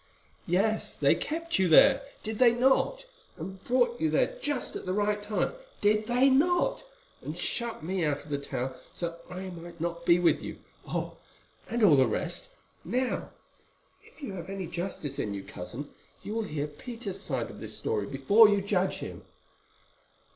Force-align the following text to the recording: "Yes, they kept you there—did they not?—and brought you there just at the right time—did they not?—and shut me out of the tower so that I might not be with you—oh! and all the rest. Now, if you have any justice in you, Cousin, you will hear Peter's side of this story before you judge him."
"Yes, 0.47 0.95
they 0.95 1.13
kept 1.13 1.59
you 1.59 1.67
there—did 1.69 2.39
they 2.39 2.53
not?—and 2.53 3.63
brought 3.65 4.01
you 4.01 4.09
there 4.09 4.35
just 4.41 4.75
at 4.75 4.87
the 4.87 4.93
right 4.93 5.21
time—did 5.21 6.07
they 6.07 6.27
not?—and 6.27 7.37
shut 7.37 7.83
me 7.83 8.03
out 8.03 8.23
of 8.23 8.31
the 8.31 8.39
tower 8.39 8.75
so 8.95 9.09
that 9.27 9.31
I 9.35 9.51
might 9.51 9.79
not 9.79 10.03
be 10.07 10.17
with 10.17 10.41
you—oh! 10.41 11.17
and 11.69 11.83
all 11.83 11.95
the 11.95 12.07
rest. 12.07 12.47
Now, 12.83 13.29
if 14.03 14.23
you 14.23 14.33
have 14.33 14.49
any 14.49 14.65
justice 14.65 15.19
in 15.19 15.35
you, 15.35 15.43
Cousin, 15.43 15.91
you 16.23 16.33
will 16.33 16.43
hear 16.45 16.65
Peter's 16.65 17.21
side 17.21 17.51
of 17.51 17.59
this 17.59 17.77
story 17.77 18.07
before 18.07 18.49
you 18.49 18.59
judge 18.59 18.95
him." 18.95 19.23